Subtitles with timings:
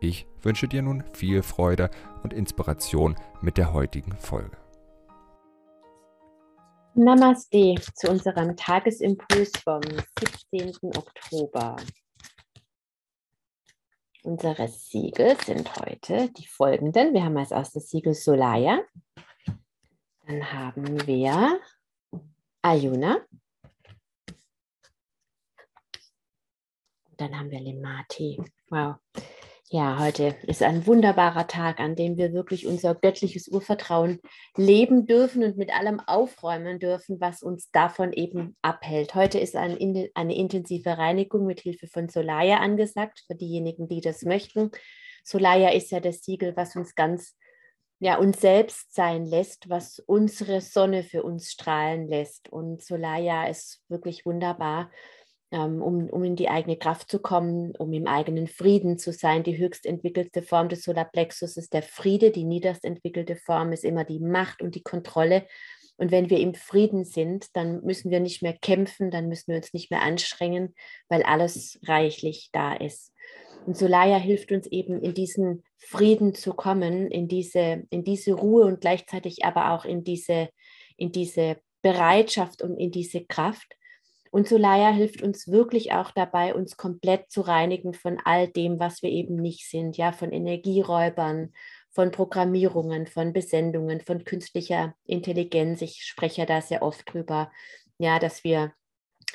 [0.00, 1.90] Ich wünsche dir nun viel Freude
[2.22, 4.56] und Inspiration mit der heutigen Folge.
[6.94, 9.82] Namaste zu unserem Tagesimpuls vom
[10.52, 10.74] 17.
[10.96, 11.76] Oktober.
[14.22, 17.12] Unsere Siegel sind heute die folgenden.
[17.12, 18.80] Wir haben als erstes Siegel Solaya.
[20.26, 21.60] Dann haben wir
[22.62, 23.18] Ayuna.
[27.20, 28.40] dann haben wir Limati.
[28.70, 28.96] Wow.
[29.72, 34.18] Ja, heute ist ein wunderbarer Tag, an dem wir wirklich unser göttliches Urvertrauen
[34.56, 39.14] leben dürfen und mit allem aufräumen dürfen, was uns davon eben abhält.
[39.14, 39.78] Heute ist ein,
[40.14, 44.72] eine intensive Reinigung mit Hilfe von Solaya angesagt, für diejenigen, die das möchten.
[45.22, 47.36] Solaya ist ja das Siegel, was uns ganz
[48.00, 52.48] ja, uns selbst sein lässt, was unsere Sonne für uns strahlen lässt.
[52.48, 54.90] Und Solaya ist wirklich wunderbar
[55.58, 59.42] um, um in die eigene Kraft zu kommen, um im eigenen Frieden zu sein.
[59.42, 64.04] Die höchst entwickelte Form des Solarplexus ist der Friede, die niederst entwickelte Form ist immer
[64.04, 65.46] die Macht und die Kontrolle.
[65.96, 69.56] Und wenn wir im Frieden sind, dann müssen wir nicht mehr kämpfen, dann müssen wir
[69.56, 70.74] uns nicht mehr anstrengen,
[71.08, 73.12] weil alles reichlich da ist.
[73.66, 78.64] Und Solaya hilft uns eben in diesen Frieden zu kommen, in diese, in diese Ruhe
[78.64, 80.48] und gleichzeitig aber auch in diese,
[80.96, 83.76] in diese Bereitschaft und in diese Kraft.
[84.30, 89.02] Und Solaya hilft uns wirklich auch dabei, uns komplett zu reinigen von all dem, was
[89.02, 91.52] wir eben nicht sind, ja, von Energieräubern,
[91.90, 95.82] von Programmierungen, von Besendungen, von künstlicher Intelligenz.
[95.82, 97.50] Ich spreche da sehr oft drüber,
[97.98, 98.72] ja, dass wir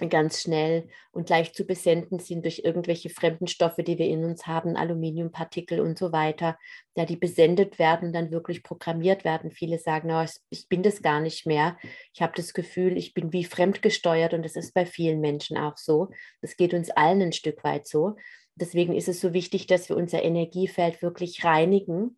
[0.09, 4.45] ganz schnell und leicht zu besenden sind durch irgendwelche fremden Stoffe, die wir in uns
[4.45, 6.57] haben, Aluminiumpartikel und so weiter,
[6.95, 9.51] ja, die besendet werden, dann wirklich programmiert werden.
[9.51, 11.77] Viele sagen, oh, ich bin das gar nicht mehr.
[12.13, 15.77] Ich habe das Gefühl, ich bin wie fremdgesteuert und das ist bei vielen Menschen auch
[15.77, 16.09] so.
[16.41, 18.15] Das geht uns allen ein Stück weit so.
[18.55, 22.17] Deswegen ist es so wichtig, dass wir unser Energiefeld wirklich reinigen.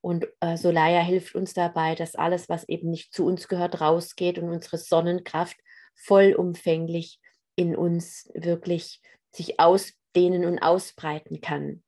[0.00, 4.38] Und äh, Solaya hilft uns dabei, dass alles, was eben nicht zu uns gehört, rausgeht
[4.38, 5.56] und unsere Sonnenkraft
[5.98, 7.20] vollumfänglich
[7.56, 9.00] in uns wirklich
[9.32, 11.82] sich ausdehnen und ausbreiten kann.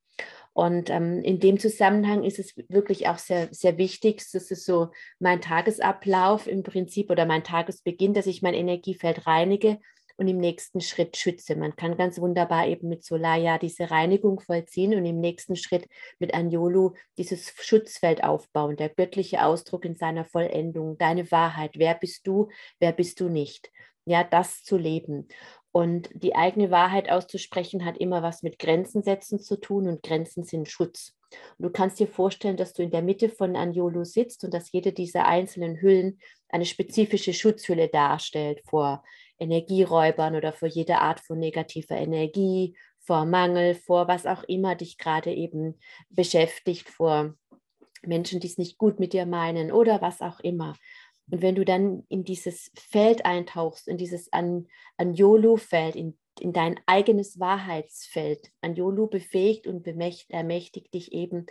[0.53, 4.91] Und ähm, in dem Zusammenhang ist es wirklich auch sehr, sehr wichtig, das ist so
[5.21, 9.78] mein Tagesablauf im Prinzip oder mein Tagesbeginn, dass ich mein Energiefeld reinige
[10.16, 11.56] und im nächsten Schritt schütze.
[11.56, 15.87] Man kann ganz wunderbar eben mit Solaya diese Reinigung vollziehen und im nächsten Schritt
[16.19, 22.27] mit Anjolu dieses Schutzfeld aufbauen, der göttliche Ausdruck in seiner Vollendung, deine Wahrheit, wer bist
[22.27, 22.48] du,
[22.81, 23.71] wer bist du nicht
[24.10, 25.28] ja, das zu leben.
[25.72, 30.44] Und die eigene Wahrheit auszusprechen hat immer was mit Grenzen setzen zu tun und Grenzen
[30.44, 31.15] sind Schutz.
[31.59, 34.72] Und du kannst dir vorstellen, dass du in der Mitte von Anjolo sitzt und dass
[34.72, 39.04] jede dieser einzelnen Hüllen eine spezifische Schutzhülle darstellt vor
[39.38, 44.98] Energieräubern oder vor jeder Art von negativer Energie, vor Mangel, vor was auch immer dich
[44.98, 45.78] gerade eben
[46.10, 47.34] beschäftigt, vor
[48.03, 50.75] Menschen, die es nicht gut mit dir meinen oder was auch immer.
[51.30, 56.80] Und wenn du dann in dieses Feld eintauchst, in dieses An Anjolu-Feld, in, in dein
[56.86, 61.46] eigenes Wahrheitsfeld, Anjolu befähigt und ermächtigt dich eben,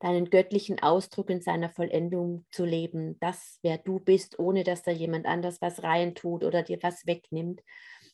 [0.00, 4.90] deinen göttlichen Ausdruck in seiner Vollendung zu leben, das, wer du bist, ohne dass da
[4.90, 7.62] jemand anders was reintut oder dir was wegnimmt.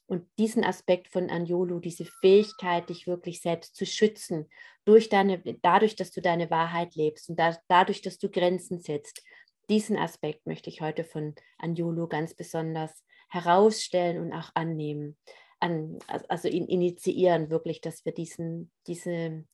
[0.06, 4.48] Und diesen Aspekt von Anjolu, diese Fähigkeit, dich wirklich selbst zu schützen,
[4.84, 9.22] durch deine, dadurch, dass du deine Wahrheit lebst und da, dadurch, dass du Grenzen setzt,
[9.70, 15.16] diesen Aspekt möchte ich heute von Anjulu ganz besonders herausstellen und auch annehmen,
[15.60, 15.98] an,
[16.28, 19.44] also in, initiieren wirklich, dass wir diesen, diese,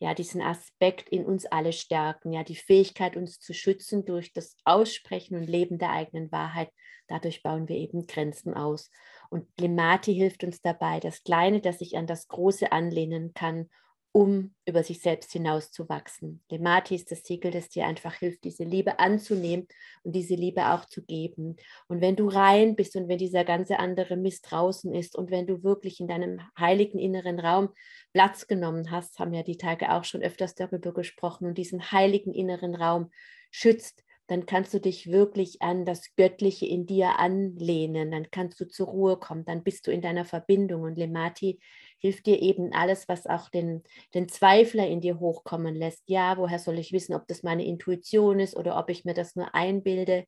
[0.00, 4.56] ja, diesen Aspekt in uns alle stärken, ja, die Fähigkeit, uns zu schützen durch das
[4.64, 6.70] Aussprechen und Leben der eigenen Wahrheit.
[7.06, 8.90] Dadurch bauen wir eben Grenzen aus.
[9.30, 13.68] Und Limati hilft uns dabei, das Kleine, das sich an das Große anlehnen kann
[14.12, 16.42] um über sich selbst hinaus zu wachsen.
[16.50, 19.68] Lemati ist das Siegel, das dir einfach hilft, diese Liebe anzunehmen
[20.02, 21.56] und diese Liebe auch zu geben.
[21.86, 25.46] Und wenn du rein bist und wenn dieser ganze andere Mist draußen ist und wenn
[25.46, 27.68] du wirklich in deinem heiligen inneren Raum
[28.12, 32.34] Platz genommen hast, haben ja die Tage auch schon öfters darüber gesprochen und diesen heiligen
[32.34, 33.10] inneren Raum
[33.52, 38.68] schützt, dann kannst du dich wirklich an das Göttliche in dir anlehnen, dann kannst du
[38.68, 41.58] zur Ruhe kommen, dann bist du in deiner Verbindung und Lemati
[41.98, 43.82] hilft dir eben alles, was auch den,
[44.14, 46.04] den Zweifler in dir hochkommen lässt.
[46.06, 49.34] Ja, woher soll ich wissen, ob das meine Intuition ist oder ob ich mir das
[49.36, 50.26] nur einbilde?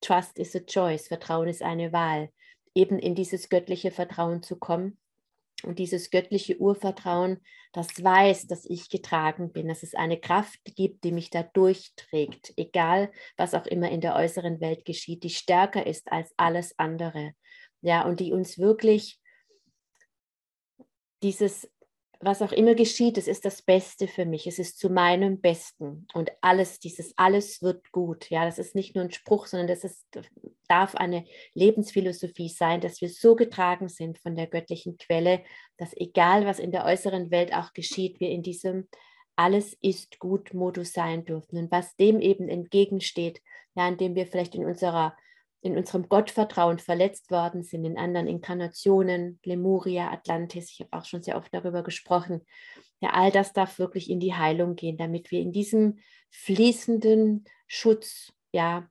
[0.00, 2.30] Trust is a choice, Vertrauen ist eine Wahl.
[2.74, 4.98] Eben in dieses göttliche Vertrauen zu kommen
[5.64, 7.40] und dieses göttliche Urvertrauen,
[7.72, 12.52] das weiß, dass ich getragen bin, dass es eine Kraft gibt, die mich da durchträgt,
[12.56, 17.32] egal was auch immer in der äußeren Welt geschieht, die stärker ist als alles andere.
[17.80, 19.20] Ja, und die uns wirklich
[21.22, 21.70] dieses,
[22.24, 26.06] was auch immer geschieht, es ist das Beste für mich, es ist zu meinem Besten
[26.14, 28.30] und alles, dieses alles wird gut.
[28.30, 30.06] Ja, das ist nicht nur ein Spruch, sondern das ist,
[30.68, 31.24] darf eine
[31.54, 35.42] Lebensphilosophie sein, dass wir so getragen sind von der göttlichen Quelle,
[35.76, 38.88] dass egal was in der äußeren Welt auch geschieht, wir in diesem
[39.36, 41.58] alles ist gut Modus sein dürfen.
[41.58, 43.40] Und was dem eben entgegensteht,
[43.74, 45.16] ja, indem wir vielleicht in unserer
[45.64, 51.22] in unserem Gottvertrauen verletzt worden sind, in anderen Inkarnationen, Lemuria, Atlantis, ich habe auch schon
[51.22, 52.42] sehr oft darüber gesprochen.
[53.00, 56.00] Ja, all das darf wirklich in die Heilung gehen, damit wir in diesem
[56.30, 58.86] fließenden Schutz ja,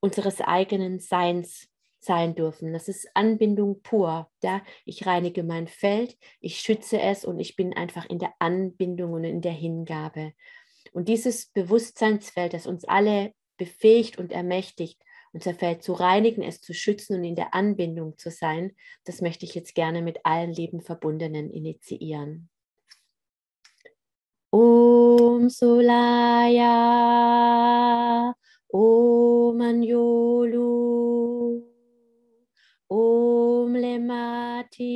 [0.00, 2.74] unseres eigenen Seins sein dürfen.
[2.74, 4.30] Das ist Anbindung pur.
[4.42, 4.62] Ja?
[4.84, 9.24] Ich reinige mein Feld, ich schütze es und ich bin einfach in der Anbindung und
[9.24, 10.34] in der Hingabe.
[10.92, 15.02] Und dieses Bewusstseinsfeld, das uns alle befähigt und ermächtigt,
[15.32, 18.72] unser Feld zu reinigen, es zu schützen und in der Anbindung zu sein,
[19.04, 22.48] das möchte ich jetzt gerne mit allen lieben Verbundenen initiieren.
[24.50, 26.74] Om Solaya,
[28.72, 31.62] Om Anjolu,
[32.88, 34.88] Om Lemati,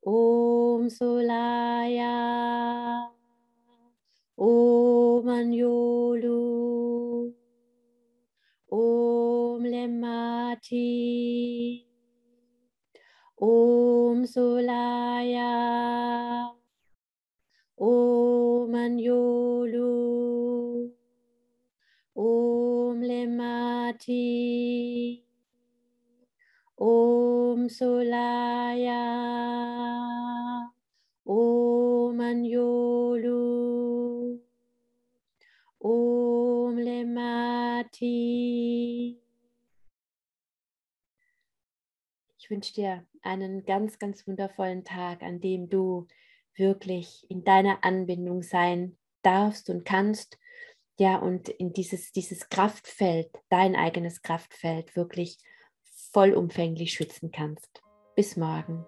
[0.00, 2.12] Om Solaya,
[4.36, 7.11] Om Anjolu.
[8.72, 10.80] Om Lemati,
[13.36, 15.52] Om Solaya,
[17.76, 19.92] Om Anjolu,
[22.16, 24.32] Om Lemati,
[26.80, 29.04] Om Solaya,
[31.26, 33.36] Om Anjolu,
[35.78, 37.51] Om Lemati.
[38.00, 39.18] Ich
[42.48, 46.06] wünsche dir einen ganz, ganz wundervollen Tag, an dem du
[46.54, 50.38] wirklich in deiner Anbindung sein darfst und kannst.
[50.98, 55.38] Ja, und in dieses, dieses Kraftfeld, dein eigenes Kraftfeld, wirklich
[56.12, 57.82] vollumfänglich schützen kannst.
[58.14, 58.84] Bis morgen.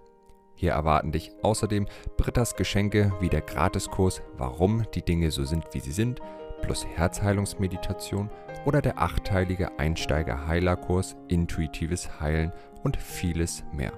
[0.55, 1.87] Hier erwarten dich außerdem
[2.17, 6.21] Brittas Geschenke wie der Gratiskurs Warum die Dinge so sind, wie sie sind,
[6.63, 8.29] plus Herzheilungsmeditation
[8.65, 13.93] oder der achteilige Einsteiger-Heilerkurs Intuitives Heilen und vieles mehr.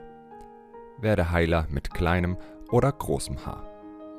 [0.99, 2.37] Werde Heiler mit kleinem
[2.71, 3.70] oder großem Haar.